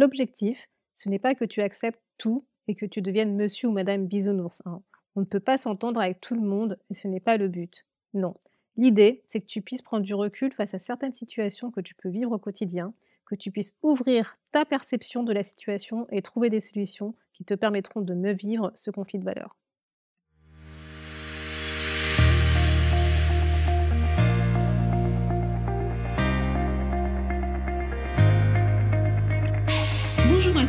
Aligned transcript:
L'objectif, 0.00 0.70
ce 0.94 1.10
n'est 1.10 1.18
pas 1.18 1.34
que 1.34 1.44
tu 1.44 1.60
acceptes 1.60 2.00
tout 2.16 2.46
et 2.68 2.74
que 2.74 2.86
tu 2.86 3.02
deviennes 3.02 3.36
monsieur 3.36 3.68
ou 3.68 3.72
madame 3.72 4.06
bisounours. 4.06 4.62
Hein. 4.64 4.82
On 5.14 5.20
ne 5.20 5.26
peut 5.26 5.40
pas 5.40 5.58
s'entendre 5.58 6.00
avec 6.00 6.22
tout 6.22 6.34
le 6.34 6.40
monde 6.40 6.78
et 6.88 6.94
ce 6.94 7.06
n'est 7.06 7.20
pas 7.20 7.36
le 7.36 7.48
but. 7.48 7.84
Non. 8.14 8.34
L'idée, 8.78 9.22
c'est 9.26 9.42
que 9.42 9.46
tu 9.46 9.60
puisses 9.60 9.82
prendre 9.82 10.02
du 10.02 10.14
recul 10.14 10.54
face 10.54 10.72
à 10.72 10.78
certaines 10.78 11.12
situations 11.12 11.70
que 11.70 11.82
tu 11.82 11.94
peux 11.94 12.08
vivre 12.08 12.32
au 12.32 12.38
quotidien, 12.38 12.94
que 13.26 13.34
tu 13.34 13.50
puisses 13.50 13.76
ouvrir 13.82 14.38
ta 14.52 14.64
perception 14.64 15.22
de 15.22 15.34
la 15.34 15.42
situation 15.42 16.06
et 16.10 16.22
trouver 16.22 16.48
des 16.48 16.60
solutions 16.60 17.14
qui 17.34 17.44
te 17.44 17.52
permettront 17.52 18.00
de 18.00 18.14
mieux 18.14 18.32
vivre 18.32 18.72
ce 18.76 18.90
conflit 18.90 19.18
de 19.18 19.26
valeurs. 19.26 19.58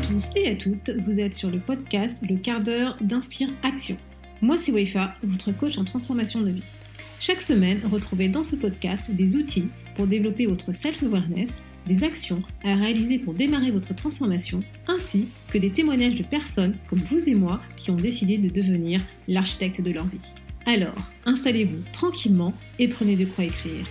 Tous 0.02 0.32
et 0.36 0.50
à 0.50 0.56
toutes, 0.56 0.90
vous 1.06 1.20
êtes 1.20 1.36
sur 1.36 1.52
le 1.52 1.60
podcast 1.60 2.24
Le 2.28 2.36
quart 2.36 2.62
d'heure 2.62 2.98
d'Inspire 3.02 3.50
Action. 3.62 3.98
Moi 4.42 4.58
c'est 4.58 4.72
Waifa, 4.72 5.14
votre 5.22 5.52
coach 5.52 5.78
en 5.78 5.84
transformation 5.84 6.42
de 6.42 6.50
vie. 6.50 6.80
Chaque 7.20 7.42
semaine, 7.42 7.80
retrouvez 7.92 8.28
dans 8.28 8.42
ce 8.42 8.56
podcast 8.56 9.12
des 9.12 9.38
outils 9.38 9.70
pour 9.94 10.08
développer 10.08 10.48
votre 10.48 10.72
self-awareness, 10.72 11.66
des 11.86 12.04
actions 12.04 12.42
à 12.64 12.76
réaliser 12.76 13.20
pour 13.20 13.36
démarrer 13.36 13.70
votre 13.70 13.94
transformation, 13.94 14.64
ainsi 14.88 15.30
que 15.50 15.60
des 15.60 15.72
témoignages 15.72 16.16
de 16.16 16.24
personnes 16.24 16.74
comme 16.88 17.00
vous 17.00 17.30
et 17.30 17.36
moi 17.36 17.62
qui 17.76 17.92
ont 17.92 17.96
décidé 17.96 18.40
de 18.40 18.50
devenir 18.50 19.02
l'architecte 19.28 19.82
de 19.82 19.92
leur 19.92 20.08
vie. 20.08 20.34
Alors, 20.66 21.12
installez-vous 21.26 21.84
tranquillement 21.92 22.54
et 22.80 22.88
prenez 22.88 23.16
de 23.16 23.26
quoi 23.26 23.44
écrire. 23.44 23.86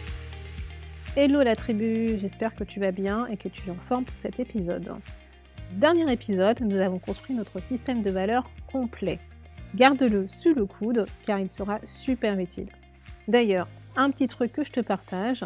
Hello 1.15 1.43
la 1.43 1.55
tribu, 1.55 2.19
j'espère 2.19 2.57
que 2.57 2.65
tu 2.65 2.81
vas 2.81 2.93
bien 2.93 3.27
et 3.27 3.37
que 3.37 3.49
tu 3.49 3.69
es 3.69 3.71
en 3.71 3.79
forme 3.79 4.05
pour 4.05 4.19
cet 4.19 4.41
épisode. 4.41 4.93
Dernier 5.79 6.13
épisode, 6.13 6.61
nous 6.63 6.79
avons 6.79 6.99
construit 6.99 7.35
notre 7.35 7.63
système 7.63 8.03
de 8.03 8.11
valeurs 8.11 8.51
complet. 8.73 9.21
Garde-le 9.77 10.29
sous 10.29 10.53
le 10.53 10.67
coude 10.67 11.07
car 11.23 11.39
il 11.39 11.49
sera 11.49 11.79
super 11.85 12.39
utile. 12.41 12.71
D'ailleurs, 13.29 13.69
un 13.95 14.11
petit 14.11 14.27
truc 14.27 14.53
que 14.53 14.65
je 14.65 14.73
te 14.73 14.81
partage, 14.81 15.45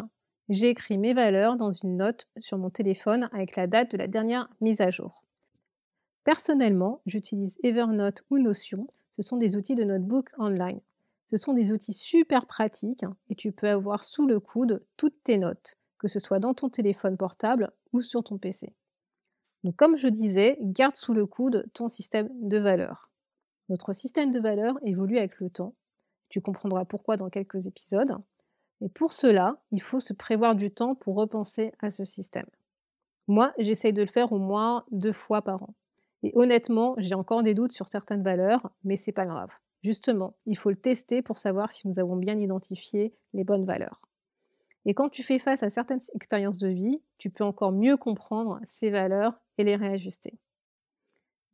j'ai 0.49 0.69
écrit 0.69 0.97
mes 0.97 1.13
valeurs 1.13 1.57
dans 1.57 1.71
une 1.71 1.97
note 1.97 2.25
sur 2.39 2.57
mon 2.57 2.71
téléphone 2.71 3.29
avec 3.33 3.55
la 3.55 3.67
date 3.67 3.91
de 3.91 3.97
la 3.97 4.07
dernière 4.07 4.49
mise 4.61 4.81
à 4.81 4.89
jour. 4.89 5.23
Personnellement, 6.23 7.01
j'utilise 7.05 7.59
Evernote 7.61 8.23
ou 8.31 8.39
Notion, 8.39 8.87
ce 9.11 9.21
sont 9.21 9.37
des 9.37 9.55
outils 9.55 9.75
de 9.75 9.83
notebook 9.83 10.31
online. 10.39 10.81
Ce 11.27 11.37
sont 11.37 11.53
des 11.53 11.71
outils 11.71 11.93
super 11.93 12.47
pratiques 12.47 13.05
et 13.29 13.35
tu 13.35 13.51
peux 13.51 13.69
avoir 13.69 14.03
sous 14.03 14.25
le 14.25 14.39
coude 14.39 14.83
toutes 14.97 15.23
tes 15.23 15.37
notes, 15.37 15.75
que 15.99 16.07
ce 16.07 16.17
soit 16.17 16.39
dans 16.39 16.55
ton 16.55 16.69
téléphone 16.69 17.15
portable 17.15 17.71
ou 17.93 18.01
sur 18.01 18.23
ton 18.23 18.39
PC. 18.39 18.73
Donc 19.65 19.75
comme 19.77 19.97
je 19.97 20.07
disais, 20.07 20.59
garde 20.61 20.95
sous 20.95 21.15
le 21.15 21.25
coude 21.25 21.65
ton 21.73 21.87
système 21.87 22.29
de 22.39 22.59
valeurs. 22.59 23.09
Notre 23.67 23.93
système 23.93 24.29
de 24.29 24.39
valeurs 24.39 24.77
évolue 24.83 25.17
avec 25.17 25.39
le 25.39 25.49
temps. 25.49 25.73
Tu 26.29 26.39
comprendras 26.39 26.85
pourquoi 26.85 27.17
dans 27.17 27.31
quelques 27.31 27.65
épisodes. 27.65 28.15
Et 28.81 28.89
pour 28.89 29.11
cela, 29.11 29.57
il 29.71 29.81
faut 29.81 29.99
se 29.99 30.13
prévoir 30.13 30.53
du 30.53 30.69
temps 30.69 30.93
pour 30.93 31.15
repenser 31.15 31.71
à 31.79 31.89
ce 31.89 32.03
système. 32.03 32.45
Moi, 33.27 33.53
j'essaye 33.57 33.91
de 33.91 34.03
le 34.03 34.07
faire 34.07 34.33
au 34.33 34.37
moins 34.37 34.85
deux 34.91 35.13
fois 35.13 35.41
par 35.41 35.63
an. 35.63 35.73
Et 36.21 36.31
honnêtement, 36.35 36.93
j'ai 36.97 37.15
encore 37.15 37.41
des 37.41 37.55
doutes 37.55 37.71
sur 37.71 37.87
certaines 37.87 38.21
valeurs, 38.21 38.69
mais 38.83 38.95
c'est 38.95 39.13
pas 39.13 39.25
grave. 39.25 39.49
Justement, 39.81 40.35
il 40.45 40.57
faut 40.57 40.69
le 40.69 40.75
tester 40.75 41.23
pour 41.23 41.39
savoir 41.39 41.71
si 41.71 41.87
nous 41.87 41.97
avons 41.97 42.17
bien 42.17 42.39
identifié 42.39 43.15
les 43.33 43.43
bonnes 43.43 43.65
valeurs. 43.65 44.07
Et 44.85 44.93
quand 44.93 45.09
tu 45.09 45.23
fais 45.23 45.39
face 45.39 45.63
à 45.63 45.69
certaines 45.69 46.01
expériences 46.13 46.59
de 46.59 46.67
vie, 46.67 47.01
tu 47.17 47.29
peux 47.29 47.43
encore 47.43 47.71
mieux 47.71 47.97
comprendre 47.97 48.59
ces 48.63 48.91
valeurs 48.91 49.33
et 49.57 49.63
les 49.63 49.75
réajuster. 49.75 50.37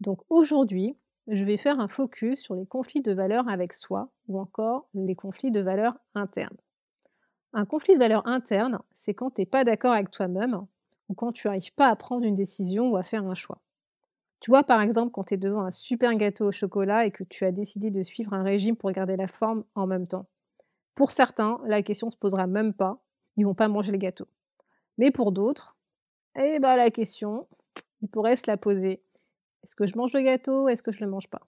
Donc 0.02 0.22
aujourd'hui, 0.30 0.98
je 1.28 1.46
vais 1.46 1.58
faire 1.58 1.80
un 1.80 1.88
focus 1.88 2.42
sur 2.42 2.56
les 2.56 2.66
conflits 2.66 3.02
de 3.02 3.14
valeurs 3.14 3.48
avec 3.48 3.74
soi 3.74 4.10
ou 4.28 4.40
encore 4.40 4.90
les 4.94 5.16
conflits 5.16 5.52
de 5.52 5.62
valeurs 5.62 5.98
internes. 6.14 6.58
Un 7.54 7.66
conflit 7.66 7.94
de 7.94 8.00
valeurs 8.00 8.26
interne, 8.28 8.80
c'est 8.94 9.14
quand 9.14 9.32
tu 9.32 9.42
n'es 9.42 9.46
pas 9.46 9.64
d'accord 9.64 9.94
avec 9.94 10.10
toi-même 10.10 10.66
ou 11.10 11.14
quand 11.14 11.32
tu 11.32 11.48
n'arrives 11.48 11.74
pas 11.74 11.88
à 11.88 11.96
prendre 11.96 12.24
une 12.24 12.36
décision 12.36 12.92
ou 12.92 12.98
à 12.98 13.04
faire 13.04 13.26
un 13.26 13.34
choix. 13.34 13.62
Tu 14.40 14.50
vois, 14.50 14.64
par 14.64 14.82
exemple, 14.82 15.12
quand 15.12 15.26
tu 15.26 15.36
es 15.36 15.38
devant 15.38 15.62
un 15.62 15.72
super 15.72 16.16
gâteau 16.16 16.48
au 16.48 16.52
chocolat 16.52 17.06
et 17.06 17.12
que 17.12 17.24
tu 17.24 17.46
as 17.46 17.52
décidé 17.52 17.92
de 17.92 18.02
suivre 18.02 18.34
un 18.34 18.42
régime 18.42 18.76
pour 18.76 18.92
garder 18.92 19.16
la 19.16 19.28
forme 19.28 19.64
en 19.76 19.86
même 19.86 20.08
temps. 20.08 20.26
Pour 20.96 21.12
certains, 21.12 21.60
la 21.66 21.82
question 21.84 22.08
ne 22.08 22.12
se 22.12 22.18
posera 22.18 22.48
même 22.48 22.74
pas, 22.74 23.04
ils 23.38 23.46
vont 23.46 23.56
pas 23.56 23.68
manger 23.68 23.92
le 23.92 23.98
gâteau. 23.98 24.28
Mais 24.98 25.12
pour 25.12 25.32
d'autres, 25.32 25.76
eh 26.40 26.60
ben, 26.60 26.76
la 26.76 26.92
question, 26.92 27.48
ils 28.02 28.08
pourraient 28.10 28.36
se 28.36 28.50
la 28.50 28.58
poser. 28.58 29.04
Est-ce 29.64 29.76
que 29.76 29.86
je 29.86 29.98
mange 29.98 30.14
le 30.14 30.22
gâteau? 30.22 30.68
Est-ce 30.68 30.84
que 30.84 30.92
je 30.92 31.02
ne 31.02 31.06
le 31.06 31.12
mange 31.12 31.30
pas? 31.30 31.42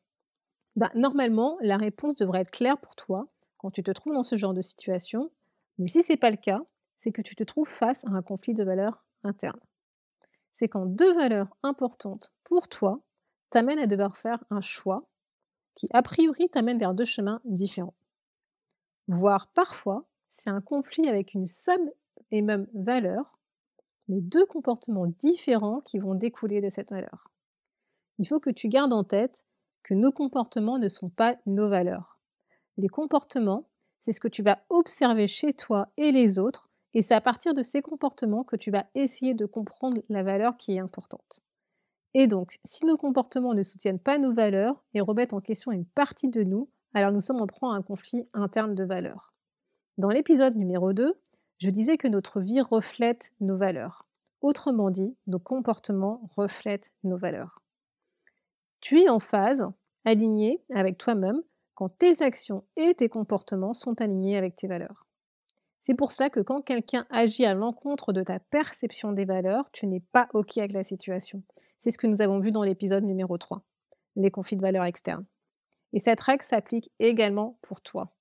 Ben, 0.75 0.89
Normalement, 0.95 1.57
la 1.61 1.77
réponse 1.77 2.15
devrait 2.15 2.41
être 2.41 2.51
claire 2.51 2.77
pour 2.77 2.95
toi 2.95 3.27
quand 3.57 3.71
tu 3.71 3.83
te 3.83 3.91
trouves 3.91 4.13
dans 4.13 4.23
ce 4.23 4.35
genre 4.35 4.53
de 4.53 4.61
situation. 4.61 5.31
Mais 5.77 5.87
si 5.87 6.03
ce 6.03 6.13
n'est 6.13 6.17
pas 6.17 6.31
le 6.31 6.37
cas, 6.37 6.61
c'est 6.97 7.11
que 7.11 7.21
tu 7.21 7.35
te 7.35 7.43
trouves 7.43 7.69
face 7.69 8.05
à 8.05 8.11
un 8.11 8.21
conflit 8.21 8.53
de 8.53 8.63
valeurs 8.63 9.03
interne. 9.23 9.59
C'est 10.51 10.67
quand 10.67 10.85
deux 10.85 11.13
valeurs 11.15 11.55
importantes 11.63 12.31
pour 12.43 12.67
toi 12.67 13.01
t'amènent 13.49 13.79
à 13.79 13.87
devoir 13.87 14.17
faire 14.17 14.43
un 14.49 14.61
choix 14.61 15.07
qui, 15.75 15.87
a 15.93 16.01
priori, 16.01 16.49
t'amène 16.49 16.77
vers 16.77 16.93
deux 16.93 17.05
chemins 17.05 17.41
différents. 17.45 17.95
Voire 19.07 19.47
parfois, 19.47 20.05
c'est 20.33 20.49
un 20.49 20.61
conflit 20.61 21.07
avec 21.07 21.35
une 21.35 21.45
somme 21.45 21.91
et 22.31 22.41
même 22.41 22.65
valeur, 22.73 23.37
mais 24.07 24.19
deux 24.19 24.47
comportements 24.47 25.05
différents 25.05 25.81
qui 25.81 25.99
vont 25.99 26.15
découler 26.15 26.59
de 26.59 26.69
cette 26.69 26.89
valeur. 26.89 27.31
Il 28.17 28.27
faut 28.27 28.39
que 28.39 28.49
tu 28.49 28.67
gardes 28.67 28.93
en 28.93 29.03
tête 29.03 29.45
que 29.83 29.93
nos 29.93 30.11
comportements 30.11 30.79
ne 30.79 30.89
sont 30.89 31.09
pas 31.09 31.37
nos 31.45 31.69
valeurs. 31.69 32.17
Les 32.77 32.87
comportements, 32.87 33.69
c'est 33.99 34.11
ce 34.11 34.19
que 34.19 34.27
tu 34.27 34.41
vas 34.41 34.63
observer 34.69 35.27
chez 35.27 35.53
toi 35.53 35.89
et 35.97 36.11
les 36.11 36.39
autres, 36.39 36.67
et 36.95 37.03
c'est 37.03 37.13
à 37.13 37.21
partir 37.21 37.53
de 37.53 37.61
ces 37.61 37.83
comportements 37.83 38.43
que 38.43 38.55
tu 38.55 38.71
vas 38.71 38.87
essayer 38.95 39.35
de 39.35 39.45
comprendre 39.45 40.01
la 40.09 40.23
valeur 40.23 40.57
qui 40.57 40.73
est 40.73 40.79
importante. 40.79 41.41
Et 42.15 42.25
donc, 42.25 42.57
si 42.63 42.87
nos 42.87 42.97
comportements 42.97 43.53
ne 43.53 43.63
soutiennent 43.63 43.99
pas 43.99 44.17
nos 44.17 44.33
valeurs 44.33 44.83
et 44.95 45.01
remettent 45.01 45.33
en 45.33 45.41
question 45.41 45.71
une 45.71 45.85
partie 45.85 46.29
de 46.29 46.41
nous, 46.41 46.69
alors 46.95 47.11
nous 47.11 47.21
sommes 47.21 47.41
en 47.41 47.47
proie 47.47 47.73
à 47.73 47.77
un 47.77 47.83
conflit 47.83 48.27
interne 48.33 48.73
de 48.73 48.83
valeurs. 48.83 49.32
Dans 49.99 50.09
l'épisode 50.09 50.55
numéro 50.55 50.91
2, 50.91 51.13
je 51.59 51.69
disais 51.69 51.97
que 51.97 52.07
notre 52.07 52.41
vie 52.41 52.61
reflète 52.61 53.31
nos 53.39 53.57
valeurs. 53.57 54.07
Autrement 54.41 54.89
dit, 54.89 55.15
nos 55.27 55.37
comportements 55.37 56.27
reflètent 56.35 56.91
nos 57.03 57.15
valeurs. 57.15 57.61
Tu 58.81 58.99
es 59.01 59.09
en 59.09 59.19
phase, 59.19 59.69
aligné 60.03 60.63
avec 60.73 60.97
toi-même, 60.97 61.43
quand 61.75 61.89
tes 61.89 62.23
actions 62.23 62.63
et 62.75 62.95
tes 62.95 63.07
comportements 63.07 63.73
sont 63.73 64.01
alignés 64.01 64.35
avec 64.35 64.55
tes 64.55 64.67
valeurs. 64.67 65.05
C'est 65.77 65.93
pour 65.93 66.11
ça 66.11 66.31
que 66.31 66.39
quand 66.39 66.63
quelqu'un 66.63 67.05
agit 67.11 67.45
à 67.45 67.53
l'encontre 67.53 68.13
de 68.13 68.23
ta 68.23 68.39
perception 68.39 69.11
des 69.11 69.25
valeurs, 69.25 69.69
tu 69.71 69.85
n'es 69.85 70.01
pas 70.11 70.27
OK 70.33 70.57
avec 70.57 70.73
la 70.73 70.83
situation. 70.83 71.43
C'est 71.77 71.91
ce 71.91 71.99
que 71.99 72.07
nous 72.07 72.21
avons 72.21 72.39
vu 72.39 72.51
dans 72.51 72.63
l'épisode 72.63 73.03
numéro 73.03 73.37
3, 73.37 73.61
les 74.15 74.31
conflits 74.31 74.57
de 74.57 74.63
valeurs 74.63 74.85
externes. 74.85 75.25
Et 75.91 75.99
cette 75.99 76.21
règle 76.21 76.43
s'applique 76.43 76.89
également 76.97 77.59
pour 77.61 77.79
toi 77.81 78.11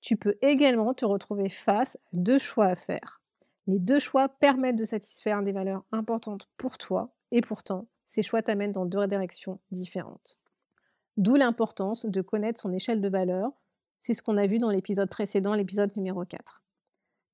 tu 0.00 0.16
peux 0.16 0.36
également 0.42 0.94
te 0.94 1.04
retrouver 1.04 1.48
face 1.48 1.96
à 1.96 2.16
deux 2.16 2.38
choix 2.38 2.66
à 2.66 2.76
faire. 2.76 3.20
Les 3.66 3.78
deux 3.78 3.98
choix 3.98 4.28
permettent 4.28 4.76
de 4.76 4.84
satisfaire 4.84 5.42
des 5.42 5.52
valeurs 5.52 5.84
importantes 5.92 6.48
pour 6.56 6.78
toi 6.78 7.14
et 7.30 7.40
pourtant, 7.40 7.88
ces 8.06 8.22
choix 8.22 8.42
t'amènent 8.42 8.72
dans 8.72 8.86
deux 8.86 9.06
directions 9.06 9.60
différentes. 9.70 10.38
D'où 11.18 11.36
l'importance 11.36 12.06
de 12.06 12.20
connaître 12.22 12.60
son 12.60 12.72
échelle 12.72 13.00
de 13.00 13.08
valeurs. 13.08 13.50
C'est 13.98 14.14
ce 14.14 14.22
qu'on 14.22 14.36
a 14.36 14.46
vu 14.46 14.60
dans 14.60 14.70
l'épisode 14.70 15.10
précédent, 15.10 15.54
l'épisode 15.54 15.94
numéro 15.96 16.24
4. 16.24 16.62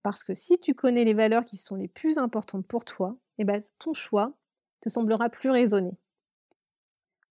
Parce 0.02 0.24
que 0.24 0.34
si 0.34 0.58
tu 0.58 0.74
connais 0.74 1.04
les 1.04 1.14
valeurs 1.14 1.44
qui 1.44 1.56
sont 1.56 1.76
les 1.76 1.88
plus 1.88 2.18
importantes 2.18 2.66
pour 2.66 2.84
toi, 2.84 3.16
eh 3.38 3.44
ben, 3.44 3.60
ton 3.78 3.92
choix 3.92 4.32
te 4.80 4.88
semblera 4.88 5.28
plus 5.28 5.50
raisonné. 5.50 5.98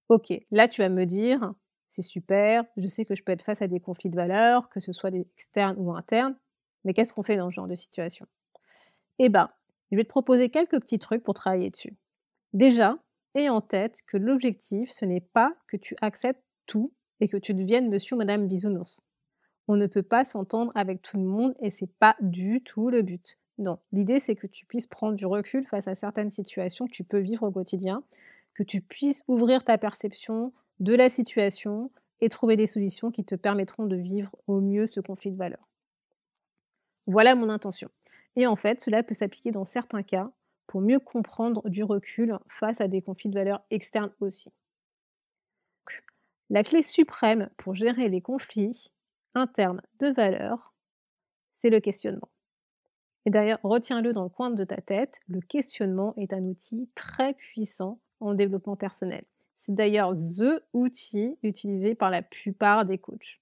Ok, 0.09 0.31
là 0.51 0.67
tu 0.67 0.81
vas 0.81 0.89
me 0.89 1.05
dire, 1.05 1.53
c'est 1.93 2.01
super, 2.01 2.65
je 2.77 2.87
sais 2.87 3.05
que 3.05 3.13
je 3.13 3.23
peux 3.23 3.31
être 3.31 3.43
face 3.43 3.61
à 3.61 3.67
des 3.67 3.79
conflits 3.79 4.09
de 4.09 4.15
valeurs, 4.15 4.67
que 4.69 4.79
ce 4.79 4.91
soit 4.91 5.13
externes 5.13 5.75
ou 5.77 5.93
internes, 5.93 6.35
mais 6.83 6.93
qu'est-ce 6.93 7.13
qu'on 7.13 7.23
fait 7.23 7.37
dans 7.37 7.49
ce 7.49 7.55
genre 7.55 7.67
de 7.67 7.75
situation? 7.75 8.25
Eh 9.19 9.29
bien, 9.29 9.51
je 9.91 9.97
vais 9.97 10.03
te 10.03 10.09
proposer 10.09 10.49
quelques 10.49 10.79
petits 10.79 10.97
trucs 10.97 11.23
pour 11.23 11.35
travailler 11.35 11.69
dessus. 11.69 11.95
Déjà, 12.53 12.97
aie 13.35 13.49
en 13.49 13.61
tête 13.61 14.01
que 14.07 14.17
l'objectif, 14.17 14.91
ce 14.91 15.05
n'est 15.05 15.21
pas 15.21 15.53
que 15.67 15.77
tu 15.77 15.95
acceptes 16.01 16.43
tout 16.65 16.91
et 17.19 17.27
que 17.27 17.37
tu 17.37 17.53
deviennes 17.53 17.89
monsieur 17.89 18.15
ou 18.15 18.19
madame 18.19 18.47
bisounours. 18.47 19.01
On 19.67 19.75
ne 19.77 19.85
peut 19.85 20.03
pas 20.03 20.23
s'entendre 20.23 20.71
avec 20.75 21.01
tout 21.01 21.17
le 21.17 21.23
monde 21.23 21.53
et 21.61 21.69
c'est 21.69 21.93
pas 21.99 22.15
du 22.21 22.63
tout 22.63 22.89
le 22.89 23.01
but. 23.01 23.37
Non, 23.59 23.77
l'idée 23.91 24.19
c'est 24.19 24.35
que 24.35 24.47
tu 24.47 24.65
puisses 24.65 24.87
prendre 24.87 25.15
du 25.15 25.27
recul 25.27 25.63
face 25.65 25.87
à 25.87 25.93
certaines 25.93 26.31
situations 26.31 26.85
que 26.85 26.91
tu 26.91 27.03
peux 27.03 27.19
vivre 27.19 27.43
au 27.43 27.51
quotidien, 27.51 28.03
que 28.55 28.63
tu 28.63 28.81
puisses 28.81 29.23
ouvrir 29.27 29.63
ta 29.63 29.77
perception, 29.77 30.53
de 30.79 30.95
la 30.95 31.09
situation 31.09 31.91
et 32.21 32.29
trouver 32.29 32.55
des 32.55 32.67
solutions 32.67 33.11
qui 33.11 33.25
te 33.25 33.35
permettront 33.35 33.85
de 33.85 33.95
vivre 33.95 34.31
au 34.47 34.61
mieux 34.61 34.87
ce 34.87 34.99
conflit 34.99 35.31
de 35.31 35.37
valeurs. 35.37 35.67
Voilà 37.05 37.35
mon 37.35 37.49
intention. 37.49 37.89
Et 38.35 38.47
en 38.47 38.55
fait, 38.55 38.79
cela 38.79 39.03
peut 39.03 39.13
s'appliquer 39.13 39.51
dans 39.51 39.65
certains 39.65 40.03
cas 40.03 40.31
pour 40.67 40.81
mieux 40.81 40.99
comprendre 40.99 41.67
du 41.69 41.83
recul 41.83 42.37
face 42.47 42.81
à 42.81 42.87
des 42.87 43.01
conflits 43.01 43.29
de 43.29 43.37
valeurs 43.37 43.63
externes 43.69 44.11
aussi. 44.19 44.51
La 46.49 46.63
clé 46.63 46.83
suprême 46.83 47.49
pour 47.57 47.75
gérer 47.75 48.09
les 48.09 48.21
conflits 48.21 48.91
internes 49.33 49.81
de 49.99 50.07
valeurs, 50.07 50.73
c'est 51.51 51.69
le 51.69 51.79
questionnement. 51.79 52.29
Et 53.25 53.29
d'ailleurs, 53.29 53.59
retiens-le 53.63 54.13
dans 54.13 54.23
le 54.23 54.29
coin 54.29 54.51
de 54.51 54.63
ta 54.63 54.77
tête, 54.77 55.19
le 55.27 55.39
questionnement 55.41 56.13
est 56.17 56.33
un 56.33 56.43
outil 56.43 56.89
très 56.95 57.33
puissant 57.33 57.99
en 58.19 58.33
développement 58.33 58.75
personnel. 58.75 59.25
C'est 59.53 59.75
d'ailleurs 59.75 60.13
THE 60.13 60.63
outil 60.73 61.37
utilisé 61.43 61.95
par 61.95 62.09
la 62.09 62.21
plupart 62.21 62.85
des 62.85 62.97
coachs. 62.97 63.39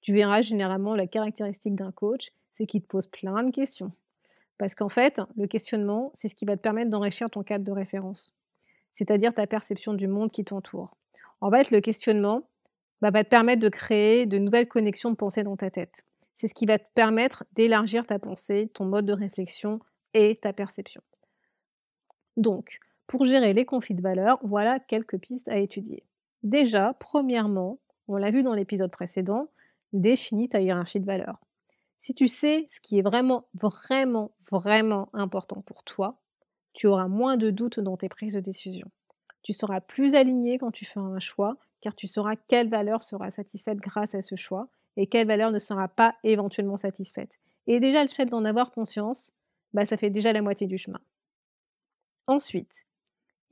Tu 0.00 0.12
verras 0.12 0.42
généralement 0.42 0.94
la 0.94 1.06
caractéristique 1.06 1.74
d'un 1.74 1.92
coach, 1.92 2.30
c'est 2.52 2.66
qu'il 2.66 2.82
te 2.82 2.86
pose 2.86 3.06
plein 3.06 3.42
de 3.42 3.50
questions. 3.50 3.92
Parce 4.58 4.74
qu'en 4.74 4.88
fait, 4.88 5.20
le 5.36 5.46
questionnement, 5.46 6.10
c'est 6.14 6.28
ce 6.28 6.34
qui 6.34 6.44
va 6.44 6.56
te 6.56 6.62
permettre 6.62 6.90
d'enrichir 6.90 7.28
ton 7.30 7.42
cadre 7.42 7.64
de 7.64 7.72
référence, 7.72 8.34
c'est-à-dire 8.92 9.34
ta 9.34 9.46
perception 9.46 9.94
du 9.94 10.06
monde 10.06 10.30
qui 10.30 10.44
t'entoure. 10.44 10.96
En 11.40 11.50
fait, 11.50 11.70
le 11.70 11.80
questionnement 11.80 12.42
bah, 13.00 13.10
va 13.10 13.24
te 13.24 13.28
permettre 13.28 13.60
de 13.60 13.68
créer 13.68 14.26
de 14.26 14.38
nouvelles 14.38 14.68
connexions 14.68 15.10
de 15.10 15.16
pensée 15.16 15.42
dans 15.42 15.56
ta 15.56 15.70
tête. 15.70 16.04
C'est 16.34 16.48
ce 16.48 16.54
qui 16.54 16.66
va 16.66 16.78
te 16.78 16.86
permettre 16.94 17.44
d'élargir 17.52 18.06
ta 18.06 18.18
pensée, 18.18 18.70
ton 18.72 18.84
mode 18.84 19.06
de 19.06 19.12
réflexion 19.12 19.80
et 20.14 20.36
ta 20.36 20.52
perception. 20.52 21.02
Donc, 22.36 22.78
pour 23.06 23.24
gérer 23.24 23.52
les 23.52 23.64
conflits 23.64 23.94
de 23.94 24.02
valeurs, 24.02 24.38
voilà 24.42 24.78
quelques 24.78 25.18
pistes 25.18 25.48
à 25.48 25.58
étudier. 25.58 26.04
Déjà, 26.42 26.94
premièrement, 27.00 27.78
on 28.08 28.16
l'a 28.16 28.30
vu 28.30 28.42
dans 28.42 28.54
l'épisode 28.54 28.90
précédent, 28.90 29.48
définis 29.92 30.48
ta 30.48 30.60
hiérarchie 30.60 31.00
de 31.00 31.06
valeurs. 31.06 31.40
Si 31.98 32.14
tu 32.14 32.28
sais 32.28 32.66
ce 32.68 32.80
qui 32.80 32.98
est 32.98 33.02
vraiment, 33.02 33.46
vraiment, 33.54 34.32
vraiment 34.50 35.08
important 35.12 35.62
pour 35.62 35.84
toi, 35.84 36.20
tu 36.74 36.86
auras 36.86 37.08
moins 37.08 37.36
de 37.36 37.50
doutes 37.50 37.80
dans 37.80 37.96
tes 37.96 38.08
prises 38.08 38.34
de 38.34 38.40
décision. 38.40 38.90
Tu 39.42 39.52
seras 39.52 39.80
plus 39.80 40.14
aligné 40.14 40.58
quand 40.58 40.70
tu 40.70 40.84
feras 40.84 41.06
un 41.06 41.20
choix, 41.20 41.56
car 41.80 41.94
tu 41.94 42.06
sauras 42.06 42.34
quelle 42.36 42.68
valeur 42.68 43.02
sera 43.02 43.30
satisfaite 43.30 43.78
grâce 43.78 44.14
à 44.14 44.22
ce 44.22 44.34
choix 44.34 44.68
et 44.96 45.06
quelle 45.06 45.26
valeur 45.26 45.50
ne 45.50 45.58
sera 45.58 45.88
pas 45.88 46.14
éventuellement 46.24 46.76
satisfaite. 46.76 47.38
Et 47.66 47.80
déjà, 47.80 48.02
le 48.02 48.08
fait 48.08 48.26
d'en 48.26 48.44
avoir 48.44 48.70
conscience, 48.70 49.32
bah, 49.72 49.86
ça 49.86 49.96
fait 49.96 50.10
déjà 50.10 50.32
la 50.32 50.42
moitié 50.42 50.66
du 50.66 50.78
chemin. 50.78 51.00
Ensuite, 52.26 52.86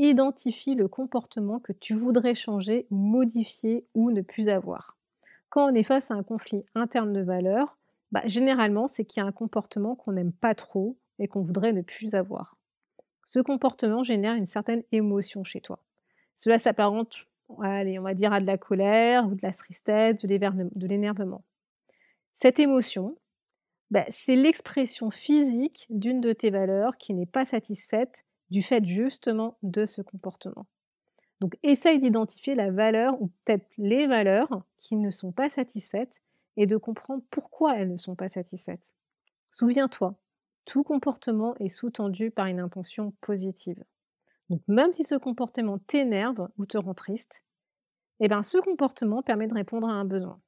identifie 0.02 0.74
le 0.74 0.88
comportement 0.88 1.60
que 1.60 1.72
tu 1.72 1.94
voudrais 1.94 2.34
changer 2.34 2.86
modifier 2.90 3.86
ou 3.94 4.10
ne 4.10 4.20
plus 4.20 4.48
avoir. 4.48 4.96
Quand 5.48 5.70
on 5.70 5.74
est 5.74 5.82
face 5.82 6.10
à 6.10 6.14
un 6.14 6.22
conflit 6.22 6.62
interne 6.74 7.12
de 7.12 7.20
valeurs, 7.20 7.78
bah, 8.10 8.22
généralement, 8.26 8.88
c'est 8.88 9.04
qu'il 9.04 9.22
y 9.22 9.24
a 9.24 9.26
un 9.26 9.32
comportement 9.32 9.94
qu'on 9.94 10.12
n'aime 10.12 10.32
pas 10.32 10.54
trop 10.54 10.96
et 11.18 11.28
qu'on 11.28 11.42
voudrait 11.42 11.72
ne 11.72 11.82
plus 11.82 12.14
avoir. 12.14 12.56
Ce 13.24 13.38
comportement 13.38 14.02
génère 14.02 14.34
une 14.34 14.46
certaine 14.46 14.82
émotion 14.92 15.44
chez 15.44 15.60
toi. 15.60 15.78
Cela 16.36 16.58
s'apparente, 16.58 17.26
on 17.48 17.62
dire, 18.14 18.32
à 18.32 18.40
de 18.40 18.46
la 18.46 18.58
colère 18.58 19.26
ou 19.26 19.34
de 19.34 19.42
la 19.42 19.52
tristesse, 19.52 20.16
de 20.16 20.86
l'énervement. 20.86 21.44
Cette 22.34 22.58
émotion, 22.58 23.16
bah, 23.90 24.04
c'est 24.08 24.36
l'expression 24.36 25.10
physique 25.10 25.86
d'une 25.90 26.20
de 26.20 26.32
tes 26.32 26.50
valeurs 26.50 26.96
qui 26.96 27.12
n'est 27.14 27.26
pas 27.26 27.44
satisfaite 27.44 28.24
du 28.52 28.62
fait 28.62 28.84
justement 28.84 29.56
de 29.62 29.86
ce 29.86 30.02
comportement. 30.02 30.66
Donc 31.40 31.56
essaye 31.62 31.98
d'identifier 31.98 32.54
la 32.54 32.70
valeur 32.70 33.20
ou 33.20 33.28
peut-être 33.28 33.66
les 33.78 34.06
valeurs 34.06 34.62
qui 34.76 34.94
ne 34.94 35.10
sont 35.10 35.32
pas 35.32 35.48
satisfaites 35.48 36.22
et 36.56 36.66
de 36.66 36.76
comprendre 36.76 37.24
pourquoi 37.30 37.76
elles 37.76 37.90
ne 37.90 37.96
sont 37.96 38.14
pas 38.14 38.28
satisfaites. 38.28 38.94
Souviens-toi, 39.50 40.14
tout 40.66 40.84
comportement 40.84 41.56
est 41.56 41.68
sous-tendu 41.68 42.30
par 42.30 42.46
une 42.46 42.60
intention 42.60 43.14
positive. 43.22 43.82
Donc 44.50 44.60
même 44.68 44.92
si 44.92 45.02
ce 45.02 45.14
comportement 45.14 45.78
t'énerve 45.78 46.48
ou 46.58 46.66
te 46.66 46.76
rend 46.76 46.94
triste, 46.94 47.42
eh 48.20 48.28
bien 48.28 48.42
ce 48.42 48.58
comportement 48.58 49.22
permet 49.22 49.48
de 49.48 49.54
répondre 49.54 49.88
à 49.88 49.92
un 49.92 50.04
besoin. 50.04 50.40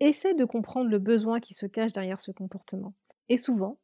Essaie 0.00 0.34
de 0.34 0.44
comprendre 0.44 0.90
le 0.90 0.98
besoin 0.98 1.40
qui 1.40 1.54
se 1.54 1.64
cache 1.64 1.92
derrière 1.92 2.20
ce 2.20 2.30
comportement. 2.30 2.92
Et 3.30 3.38
souvent, 3.38 3.78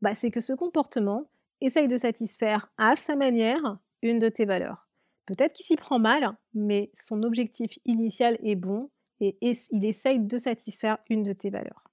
bah, 0.00 0.16
c'est 0.16 0.32
que 0.32 0.40
ce 0.40 0.52
comportement 0.52 1.30
essaye 1.64 1.88
de 1.88 1.96
satisfaire 1.96 2.70
à 2.78 2.96
sa 2.96 3.16
manière 3.16 3.78
une 4.02 4.18
de 4.18 4.28
tes 4.28 4.44
valeurs. 4.44 4.88
Peut-être 5.26 5.52
qu'il 5.52 5.66
s'y 5.66 5.76
prend 5.76 5.98
mal, 5.98 6.36
mais 6.54 6.90
son 6.94 7.22
objectif 7.22 7.78
initial 7.84 8.38
est 8.42 8.56
bon 8.56 8.90
et 9.20 9.38
il 9.40 9.84
essaye 9.84 10.18
de 10.18 10.38
satisfaire 10.38 10.98
une 11.08 11.22
de 11.22 11.32
tes 11.32 11.50
valeurs. 11.50 11.88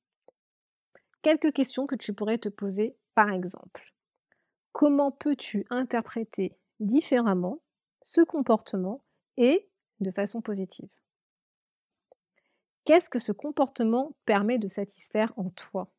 Quelques 1.22 1.54
questions 1.54 1.86
que 1.86 1.96
tu 1.96 2.14
pourrais 2.14 2.38
te 2.38 2.50
poser 2.50 2.96
par 3.14 3.30
exemple. 3.30 3.94
Comment 4.72 5.12
peux-tu 5.12 5.66
interpréter 5.70 6.54
différemment 6.80 7.62
ce 8.02 8.22
comportement 8.22 9.04
et 9.38 9.70
de 10.00 10.12
façon 10.12 10.42
positive? 10.42 10.90
Qu'est-ce 12.86 13.10
que 13.10 13.20
ce 13.20 13.32
comportement 13.32 14.16
permet 14.26 14.58
de 14.58 14.68
satisfaire 14.68 15.34
en 15.38 15.50
toi? 15.52 15.92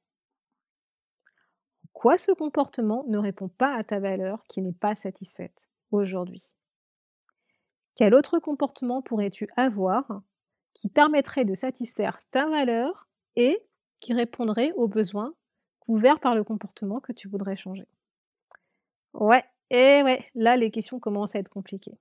Quoi 2.00 2.16
ce 2.16 2.32
comportement 2.32 3.04
ne 3.08 3.18
répond 3.18 3.50
pas 3.50 3.74
à 3.76 3.84
ta 3.84 4.00
valeur 4.00 4.42
qui 4.48 4.62
n'est 4.62 4.72
pas 4.72 4.94
satisfaite 4.94 5.68
aujourd'hui? 5.90 6.50
Quel 7.94 8.14
autre 8.14 8.38
comportement 8.38 9.02
pourrais-tu 9.02 9.50
avoir 9.54 10.22
qui 10.72 10.88
permettrait 10.88 11.44
de 11.44 11.52
satisfaire 11.52 12.18
ta 12.30 12.48
valeur 12.48 13.06
et 13.36 13.62
qui 14.00 14.14
répondrait 14.14 14.72
aux 14.76 14.88
besoins 14.88 15.34
couverts 15.78 16.20
par 16.20 16.34
le 16.34 16.42
comportement 16.42 17.00
que 17.00 17.12
tu 17.12 17.28
voudrais 17.28 17.54
changer? 17.54 17.86
Ouais, 19.12 19.44
et 19.68 20.00
ouais, 20.02 20.20
là 20.34 20.56
les 20.56 20.70
questions 20.70 21.00
commencent 21.00 21.34
à 21.34 21.38
être 21.38 21.50
compliquées. 21.50 21.98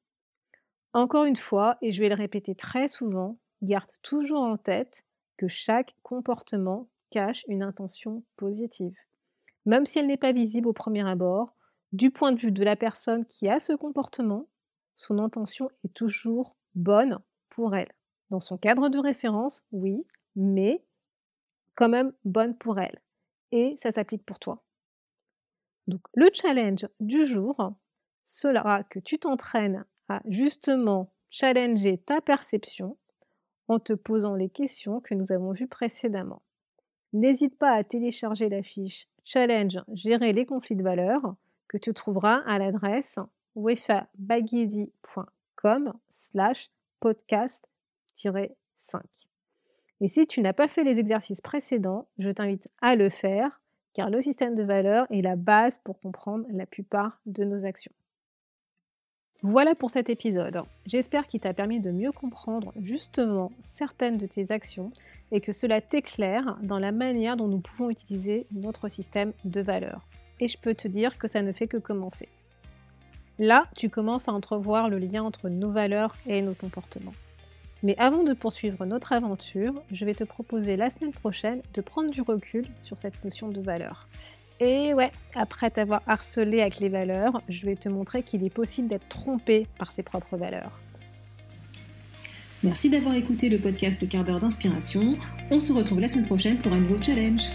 Encore 0.94 1.26
une 1.26 1.36
fois, 1.36 1.78
et 1.82 1.92
je 1.92 2.00
vais 2.02 2.08
le 2.08 2.16
répéter 2.16 2.56
très 2.56 2.88
souvent, 2.88 3.38
garde 3.62 3.92
toujours 4.02 4.44
en 4.44 4.56
tête 4.56 5.04
que 5.36 5.50
chaque 5.50 5.94
comportement 6.04 6.88
cache 7.10 7.44
une 7.50 7.64
intention 7.64 8.24
positive 8.38 8.96
même 9.70 9.86
si 9.86 10.00
elle 10.00 10.08
n'est 10.08 10.18
pas 10.18 10.32
visible 10.32 10.68
au 10.68 10.74
premier 10.74 11.08
abord, 11.08 11.56
du 11.92 12.10
point 12.10 12.32
de 12.32 12.40
vue 12.40 12.52
de 12.52 12.64
la 12.64 12.76
personne 12.76 13.24
qui 13.24 13.48
a 13.48 13.60
ce 13.60 13.72
comportement, 13.72 14.50
son 14.96 15.20
intention 15.20 15.70
est 15.84 15.94
toujours 15.94 16.56
bonne 16.74 17.20
pour 17.50 17.76
elle. 17.76 17.92
Dans 18.32 18.40
son 18.40 18.58
cadre 18.58 18.90
de 18.90 18.98
référence, 18.98 19.64
oui, 19.72 20.08
mais 20.36 20.84
quand 21.76 21.88
même 21.88 22.14
bonne 22.26 22.58
pour 22.58 22.80
elle. 22.80 23.00
Et 23.52 23.76
ça 23.78 23.92
s'applique 23.92 24.26
pour 24.26 24.40
toi. 24.40 24.64
Donc 25.86 26.02
le 26.16 26.30
challenge 26.34 26.88
du 27.00 27.28
jour 27.28 27.76
sera 28.24 28.84
que 28.84 28.98
tu 28.98 29.20
t'entraînes 29.20 29.86
à 30.08 30.24
justement 30.26 31.14
challenger 31.30 32.00
ta 32.00 32.22
perception 32.22 32.98
en 33.68 33.78
te 33.78 33.94
posant 33.94 34.34
les 34.34 34.50
questions 34.50 35.00
que 35.00 35.14
nous 35.14 35.32
avons 35.32 35.52
vues 35.52 35.68
précédemment. 35.68 36.42
N'hésite 37.14 37.56
pas 37.60 37.74
à 37.74 37.84
télécharger 37.84 38.50
la 38.50 38.64
fiche 38.64 39.08
Challenge 39.32 39.80
Gérer 39.94 40.34
les 40.34 40.48
conflits 40.48 40.76
de 40.76 40.82
valeurs 40.82 41.36
que 41.68 41.78
tu 41.78 41.94
trouveras 41.94 42.38
à 42.48 42.58
l'adresse 42.58 43.20
wefabagidi.com 43.54 45.94
slash 46.10 46.72
podcast-5. 47.00 49.02
Et 50.02 50.08
si 50.08 50.26
tu 50.26 50.42
n'as 50.42 50.54
pas 50.54 50.68
fait 50.68 50.84
les 50.84 50.98
exercices 50.98 51.42
précédents, 51.42 52.08
je 52.18 52.32
t'invite 52.32 52.70
à 52.82 52.96
le 52.96 53.10
faire 53.10 53.62
car 53.94 54.10
le 54.10 54.20
système 54.20 54.56
de 54.56 54.64
valeurs 54.64 55.06
est 55.12 55.22
la 55.22 55.36
base 55.36 55.78
pour 55.78 56.00
comprendre 56.00 56.48
la 56.50 56.66
plupart 56.66 57.22
de 57.28 57.44
nos 57.44 57.66
actions. 57.66 57.94
Voilà 59.42 59.74
pour 59.74 59.90
cet 59.90 60.10
épisode. 60.10 60.64
J'espère 60.86 61.26
qu'il 61.26 61.40
t'a 61.40 61.54
permis 61.54 61.80
de 61.80 61.92
mieux 61.92 62.12
comprendre 62.12 62.74
justement 62.82 63.54
certaines 63.62 64.18
de 64.18 64.28
tes 64.28 64.52
actions 64.52 64.92
et 65.32 65.40
que 65.40 65.54
cela 65.54 65.80
t'éclaire 65.80 66.58
dans 66.62 66.78
la 66.78 66.92
manière 66.92 67.38
dont 67.38 67.48
nous 67.48 67.60
pouvons 67.60 67.90
utiliser 67.90 68.48
notre 68.52 68.90
système 68.90 69.32
de 69.46 69.62
valeurs. 69.62 70.06
Et 70.42 70.50
je 70.50 70.58
peux 70.58 70.76
te 70.76 70.90
dire 70.90 71.18
que 71.18 71.30
ça 71.30 71.42
ne 71.42 71.54
fait 71.54 71.68
que 71.68 71.78
commencer. 71.78 72.28
Là, 73.38 73.68
tu 73.78 73.90
commences 73.90 74.28
à 74.28 74.34
entrevoir 74.34 74.90
le 74.90 74.98
lien 74.98 75.24
entre 75.24 75.48
nos 75.48 75.72
valeurs 75.72 76.18
et 76.28 76.42
nos 76.42 76.54
comportements. 76.54 77.14
Mais 77.82 77.96
avant 77.98 78.24
de 78.24 78.34
poursuivre 78.34 78.86
notre 78.86 79.14
aventure, 79.14 79.82
je 79.90 80.04
vais 80.04 80.16
te 80.16 80.26
proposer 80.26 80.76
la 80.76 80.90
semaine 80.90 81.14
prochaine 81.14 81.62
de 81.74 81.80
prendre 81.80 82.12
du 82.12 82.22
recul 82.22 82.66
sur 82.82 82.98
cette 82.98 83.24
notion 83.24 83.48
de 83.48 83.62
valeur 83.62 84.10
et 84.60 84.94
ouais, 84.94 85.12
après 85.36 85.70
t'avoir 85.70 86.02
harcelé 86.08 86.62
avec 86.62 86.80
les 86.80 86.90
valeurs, 86.90 87.42
je 87.48 87.66
vais 87.66 87.76
te 87.76 87.90
montrer 87.90 88.24
qu'il 88.24 88.44
est 88.44 88.50
possible 88.50 88.88
d'être 88.88 89.08
trompé 89.08 89.68
par 89.78 89.92
ses 89.92 90.04
propres 90.04 90.38
valeurs. 90.38 90.80
Merci 92.62 92.90
d'avoir 92.90 93.16
écouté 93.16 93.48
le 93.48 93.58
podcast 93.58 94.02
Le 94.02 94.08
quart 94.08 94.26
d'heure 94.26 94.42
d'inspiration. 94.42 95.18
On 95.50 95.62
se 95.62 95.72
retrouve 95.72 96.02
la 96.02 96.10
semaine 96.10 96.26
prochaine 96.26 96.58
pour 96.58 96.74
un 96.74 96.82
nouveau 96.82 97.02
challenge. 97.02 97.52